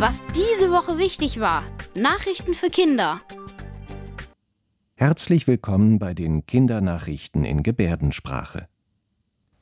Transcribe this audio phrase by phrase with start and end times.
[0.00, 1.62] Was diese Woche wichtig war.
[1.94, 3.20] Nachrichten für Kinder.
[4.94, 8.66] Herzlich willkommen bei den Kindernachrichten in Gebärdensprache.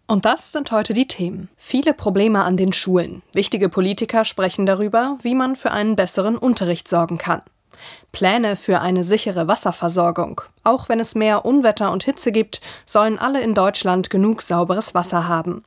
[0.06, 1.48] Und das sind heute die Themen.
[1.56, 3.22] Viele Probleme an den Schulen.
[3.32, 7.42] Wichtige Politiker sprechen darüber, wie man für einen besseren Unterricht sorgen kann.
[8.12, 10.42] Pläne für eine sichere Wasserversorgung.
[10.62, 15.26] Auch wenn es mehr Unwetter und Hitze gibt, sollen alle in Deutschland genug sauberes Wasser
[15.26, 15.64] haben.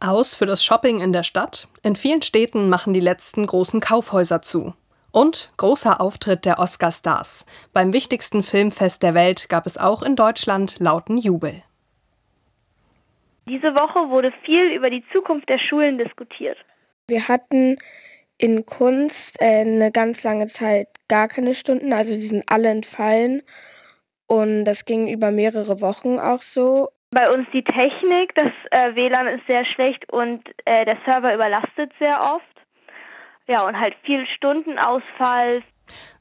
[0.00, 1.68] Aus für das Shopping in der Stadt.
[1.82, 4.72] In vielen Städten machen die letzten großen Kaufhäuser zu.
[5.12, 7.44] Und großer Auftritt der Oscar-Stars.
[7.74, 11.62] Beim wichtigsten Filmfest der Welt gab es auch in Deutschland lauten Jubel.
[13.46, 16.56] Diese Woche wurde viel über die Zukunft der Schulen diskutiert.
[17.08, 17.76] Wir hatten
[18.38, 23.42] in Kunst äh, eine ganz lange Zeit gar keine Stunden, also die sind alle entfallen.
[24.26, 26.88] Und das ging über mehrere Wochen auch so.
[27.12, 31.92] Bei uns die Technik, das äh, WLAN ist sehr schlecht und äh, der Server überlastet
[31.98, 32.44] sehr oft.
[33.48, 35.62] Ja, und halt viel Stundenausfall.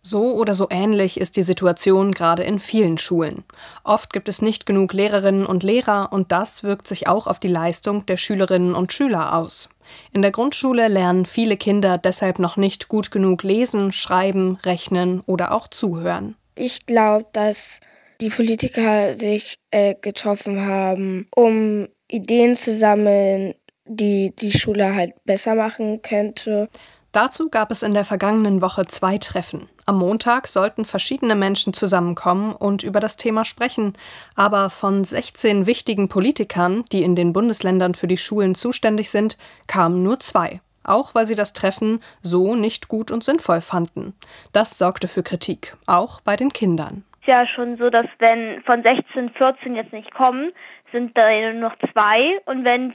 [0.01, 3.43] So oder so ähnlich ist die Situation gerade in vielen Schulen.
[3.83, 7.49] Oft gibt es nicht genug Lehrerinnen und Lehrer und das wirkt sich auch auf die
[7.49, 9.69] Leistung der Schülerinnen und Schüler aus.
[10.11, 15.51] In der Grundschule lernen viele Kinder deshalb noch nicht gut genug lesen, schreiben, rechnen oder
[15.51, 16.35] auch zuhören.
[16.55, 17.79] Ich glaube, dass
[18.21, 25.55] die Politiker sich äh, getroffen haben, um Ideen zu sammeln, die die Schule halt besser
[25.55, 26.69] machen könnte.
[27.11, 29.67] Dazu gab es in der vergangenen Woche zwei Treffen.
[29.87, 33.93] Am Montag sollten verschiedene Menschen zusammenkommen und über das Thema sprechen,
[34.35, 40.03] aber von 16 wichtigen Politikern, die in den Bundesländern für die Schulen zuständig sind, kamen
[40.03, 44.15] nur zwei auch weil sie das Treffen so nicht gut und sinnvoll fanden.
[44.53, 49.29] Das sorgte für Kritik, auch bei den Kindern ja schon so, dass wenn von 16,
[49.29, 50.51] 14 jetzt nicht kommen,
[50.91, 52.39] sind da nur noch zwei.
[52.45, 52.93] Und wenn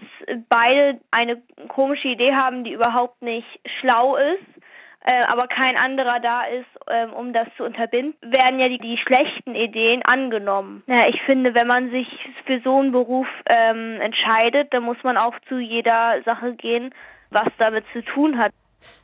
[0.48, 3.48] beide eine komische Idee haben, die überhaupt nicht
[3.80, 4.64] schlau ist,
[5.06, 8.96] äh, aber kein anderer da ist, ähm, um das zu unterbinden, werden ja die, die
[8.96, 10.82] schlechten Ideen angenommen.
[10.86, 12.08] Ja, ich finde, wenn man sich
[12.46, 16.94] für so einen Beruf ähm, entscheidet, dann muss man auch zu jeder Sache gehen,
[17.30, 18.52] was damit zu tun hat.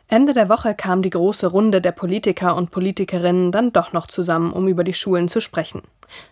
[0.08, 4.52] Ende der Woche kam die große Runde der Politiker und Politikerinnen dann doch noch zusammen,
[4.52, 5.82] um über die Schulen zu sprechen.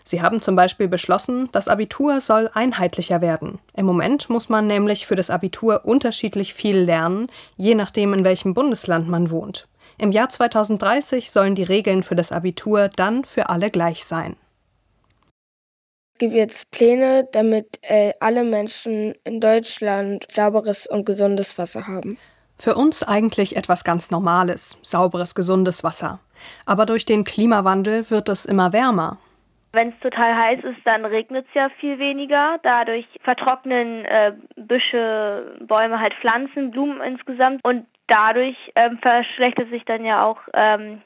[0.04, 3.60] Sie haben zum Beispiel beschlossen, das Abitur soll einheitlicher werden.
[3.76, 8.52] Im Moment muss man nämlich für das Abitur unterschiedlich viel lernen, je nachdem, in welchem
[8.52, 9.68] Bundesland man wohnt.
[9.96, 14.36] Im Jahr 2030 sollen die Regeln für das Abitur dann für alle gleich sein.
[16.14, 22.18] Es gibt jetzt Pläne, damit äh, alle Menschen in Deutschland sauberes und gesundes Wasser haben.
[22.58, 26.20] Für uns eigentlich etwas ganz Normales, sauberes, gesundes Wasser.
[26.66, 29.18] Aber durch den Klimawandel wird es immer wärmer.
[29.72, 32.58] Wenn es total heiß ist, dann regnet es ja viel weniger.
[32.62, 37.62] Dadurch vertrocknen äh, Büsche, Bäume, halt Pflanzen, Blumen insgesamt.
[37.64, 41.02] Und dadurch ähm, verschlechtert sich dann ja auch ähm,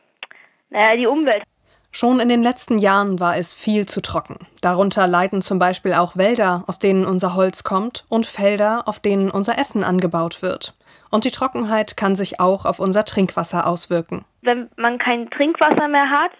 [0.70, 1.42] naja, die Umwelt.
[1.90, 4.38] Schon in den letzten Jahren war es viel zu trocken.
[4.62, 9.30] Darunter leiden zum Beispiel auch Wälder, aus denen unser Holz kommt, und Felder, auf denen
[9.30, 10.74] unser Essen angebaut wird.
[11.12, 14.24] Und die Trockenheit kann sich auch auf unser Trinkwasser auswirken.
[14.40, 16.32] Wenn man kein Trinkwasser mehr hat,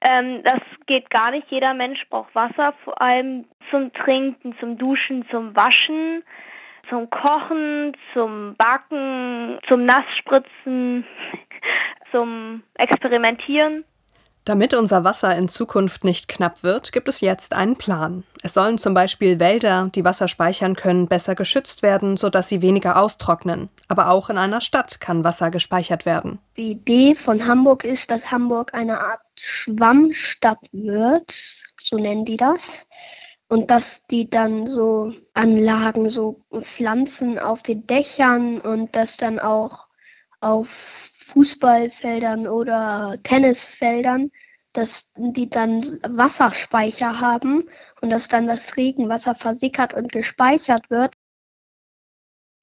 [0.00, 1.46] ähm, das geht gar nicht.
[1.50, 6.22] Jeder Mensch braucht Wasser, vor allem zum Trinken, zum Duschen, zum Waschen,
[6.88, 11.04] zum Kochen, zum Backen, zum Nassspritzen,
[12.10, 13.84] zum Experimentieren.
[14.46, 18.24] Damit unser Wasser in Zukunft nicht knapp wird, gibt es jetzt einen Plan.
[18.42, 22.98] Es sollen zum Beispiel Wälder, die Wasser speichern können, besser geschützt werden, sodass sie weniger
[22.98, 23.70] austrocknen.
[23.88, 26.40] Aber auch in einer Stadt kann Wasser gespeichert werden.
[26.58, 31.32] Die Idee von Hamburg ist, dass Hamburg eine Art Schwammstadt wird,
[31.80, 32.86] so nennen die das.
[33.48, 39.86] Und dass die dann so Anlagen, so Pflanzen auf den Dächern und das dann auch
[40.42, 44.30] auf Fußballfeldern oder Tennisfeldern,
[44.72, 47.64] dass die dann Wasserspeicher haben
[48.00, 51.12] und dass dann das Regenwasser versickert und gespeichert wird.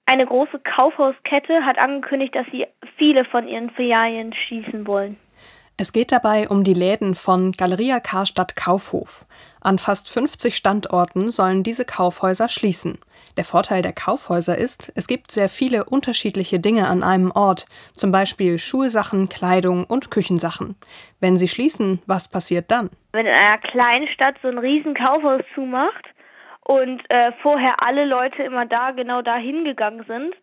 [0.05, 5.17] Eine große Kaufhauskette hat angekündigt, dass sie viele von ihren Filialen schließen wollen.
[5.77, 9.25] Es geht dabei um die Läden von Galeria Karstadt Kaufhof.
[9.61, 12.99] An fast 50 Standorten sollen diese Kaufhäuser schließen.
[13.37, 18.11] Der Vorteil der Kaufhäuser ist, es gibt sehr viele unterschiedliche Dinge an einem Ort, zum
[18.11, 20.75] Beispiel Schulsachen, Kleidung und Küchensachen.
[21.19, 22.89] Wenn sie schließen, was passiert dann?
[23.13, 26.05] Wenn in einer kleinen Stadt so ein riesen Kaufhaus zumacht
[26.63, 30.35] und äh, vorher alle Leute immer da genau da hingegangen sind,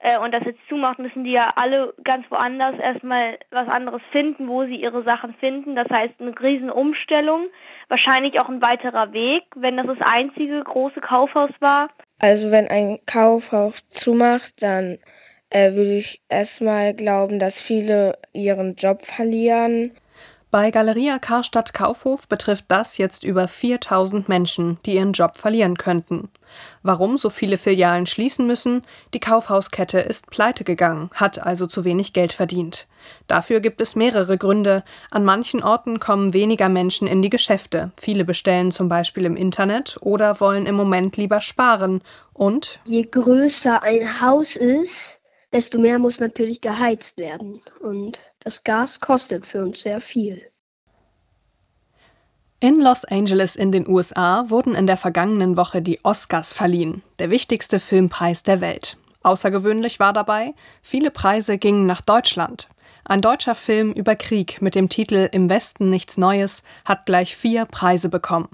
[0.00, 4.48] äh, und das jetzt zumacht, müssen die ja alle ganz woanders erstmal was anderes finden,
[4.48, 5.76] wo sie ihre Sachen finden.
[5.76, 7.48] Das heißt, eine Riesenumstellung,
[7.88, 11.90] wahrscheinlich auch ein weiterer Weg, wenn das das einzige große Kaufhaus war.
[12.20, 14.98] Also wenn ein Kaufhaus zumacht, dann
[15.50, 19.92] äh, würde ich erstmal glauben, dass viele ihren Job verlieren.
[20.52, 26.28] Bei Galeria Karstadt Kaufhof betrifft das jetzt über 4000 Menschen, die ihren Job verlieren könnten.
[26.82, 28.82] Warum so viele Filialen schließen müssen?
[29.14, 32.88] Die Kaufhauskette ist pleite gegangen, hat also zu wenig Geld verdient.
[33.28, 34.82] Dafür gibt es mehrere Gründe.
[35.12, 37.92] An manchen Orten kommen weniger Menschen in die Geschäfte.
[37.96, 42.02] Viele bestellen zum Beispiel im Internet oder wollen im Moment lieber sparen.
[42.32, 45.19] Und je größer ein Haus ist,
[45.52, 47.60] desto mehr muss natürlich geheizt werden.
[47.80, 50.42] Und das Gas kostet für uns sehr viel.
[52.62, 57.30] In Los Angeles in den USA wurden in der vergangenen Woche die Oscars verliehen, der
[57.30, 58.98] wichtigste Filmpreis der Welt.
[59.22, 62.68] Außergewöhnlich war dabei, viele Preise gingen nach Deutschland.
[63.04, 67.64] Ein deutscher Film über Krieg mit dem Titel Im Westen nichts Neues hat gleich vier
[67.64, 68.48] Preise bekommen.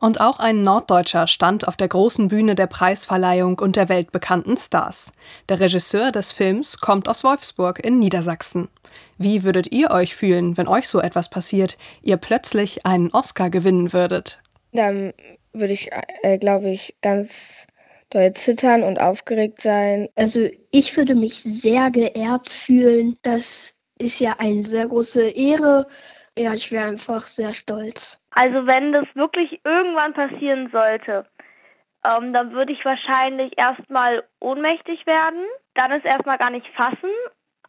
[0.00, 5.12] Und auch ein Norddeutscher stand auf der großen Bühne der Preisverleihung und der weltbekannten Stars.
[5.48, 8.68] Der Regisseur des Films kommt aus Wolfsburg in Niedersachsen.
[9.16, 13.92] Wie würdet ihr euch fühlen, wenn euch so etwas passiert, ihr plötzlich einen Oscar gewinnen
[13.92, 14.40] würdet?
[14.72, 15.14] Dann
[15.54, 15.90] würde ich,
[16.22, 17.66] äh, glaube ich, ganz
[18.10, 20.08] doll zittern und aufgeregt sein.
[20.16, 23.16] Also ich würde mich sehr geehrt fühlen.
[23.22, 23.74] Das
[24.04, 25.86] ist ja eine sehr große Ehre.
[26.36, 28.20] Ja, ich wäre einfach sehr stolz.
[28.30, 31.26] Also wenn das wirklich irgendwann passieren sollte,
[32.06, 37.10] ähm, dann würde ich wahrscheinlich erstmal ohnmächtig werden, dann es erstmal gar nicht fassen,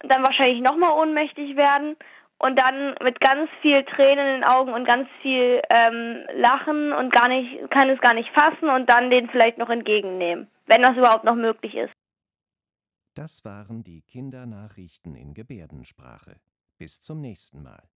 [0.00, 1.96] dann wahrscheinlich nochmal ohnmächtig werden
[2.38, 7.12] und dann mit ganz viel Tränen in den Augen und ganz viel ähm, Lachen und
[7.12, 10.96] gar nicht, kann es gar nicht fassen und dann den vielleicht noch entgegennehmen, wenn das
[10.96, 11.92] überhaupt noch möglich ist.
[13.16, 16.38] Das waren die Kindernachrichten in Gebärdensprache.
[16.76, 17.88] Bis zum nächsten Mal.